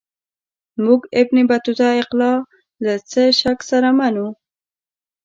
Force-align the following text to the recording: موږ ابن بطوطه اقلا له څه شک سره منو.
موږ 0.83 1.01
ابن 1.21 1.37
بطوطه 1.49 1.87
اقلا 2.01 2.33
له 2.83 2.93
څه 3.09 3.21
شک 3.39 3.59
سره 3.71 3.89
منو. 3.99 4.27